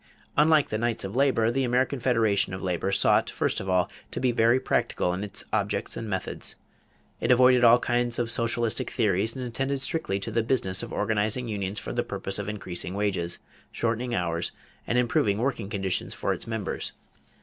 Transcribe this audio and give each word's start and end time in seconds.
= 0.21 0.25
Unlike 0.35 0.69
the 0.69 0.79
Knights 0.79 1.03
of 1.03 1.15
Labor, 1.15 1.51
the 1.51 1.63
American 1.63 1.99
Federation 1.99 2.55
of 2.55 2.63
Labor 2.63 2.91
sought, 2.91 3.29
first 3.29 3.59
of 3.59 3.69
all, 3.69 3.87
to 4.09 4.19
be 4.19 4.31
very 4.31 4.59
practical 4.59 5.13
in 5.13 5.23
its 5.23 5.43
objects 5.53 5.95
and 5.95 6.09
methods. 6.09 6.55
It 7.19 7.29
avoided 7.31 7.63
all 7.63 7.77
kinds 7.77 8.17
of 8.17 8.31
socialistic 8.31 8.89
theories 8.89 9.35
and 9.35 9.45
attended 9.45 9.79
strictly 9.79 10.19
to 10.21 10.31
the 10.31 10.41
business 10.41 10.81
of 10.81 10.91
organizing 10.91 11.47
unions 11.47 11.77
for 11.77 11.93
the 11.93 12.01
purpose 12.01 12.39
of 12.39 12.49
increasing 12.49 12.95
wages, 12.95 13.37
shortening 13.71 14.15
hours, 14.15 14.51
and 14.87 14.97
improving 14.97 15.37
working 15.37 15.69
conditions 15.69 16.15
for 16.15 16.33
its 16.33 16.47
members. 16.47 16.93